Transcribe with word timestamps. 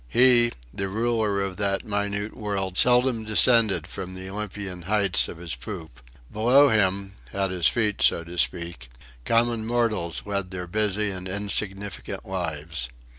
He, 0.09 0.51
the 0.73 0.87
ruler 0.89 1.43
of 1.43 1.57
that 1.57 1.85
minute 1.85 2.35
world, 2.35 2.75
seldom 2.75 3.23
descended 3.23 3.85
from 3.85 4.15
the 4.15 4.31
Olympian 4.31 4.81
heights 4.89 5.27
of 5.27 5.37
his 5.37 5.53
poop. 5.53 6.01
Below 6.33 6.69
him 6.69 7.13
at 7.31 7.51
his 7.51 7.67
feet, 7.67 8.01
so 8.01 8.23
to 8.23 8.39
speak 8.39 8.89
common 9.25 9.63
mortals 9.63 10.23
led 10.25 10.49
their 10.49 10.65
busy 10.65 11.11
and 11.11 11.29
insignificant 11.29 12.25
lives. 12.27 12.89